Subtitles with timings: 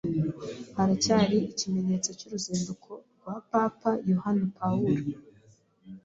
[0.75, 5.01] haracyari ikimenyetso cy’uruzinduko rwa Papa Yohani Pawulo